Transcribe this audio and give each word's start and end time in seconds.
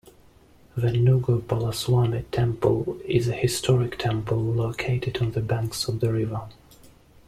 Venugopalaswami 0.75 2.23
Temple 2.31 2.97
is 3.05 3.27
a 3.27 3.33
historic 3.33 3.99
temple 3.99 4.41
located 4.43 5.17
on 5.21 5.33
the 5.33 5.41
banks 5.41 5.87
of 5.87 5.99
the 5.99 6.11
river. 6.11 6.41